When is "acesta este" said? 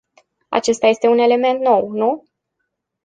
0.59-1.07